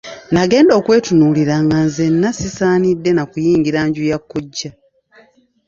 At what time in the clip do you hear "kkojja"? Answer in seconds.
4.21-4.71